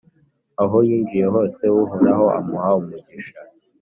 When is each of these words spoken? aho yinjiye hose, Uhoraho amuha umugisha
aho 0.63 0.77
yinjiye 0.87 1.25
hose, 1.35 1.61
Uhoraho 1.83 2.25
amuha 2.37 2.69
umugisha 2.81 3.37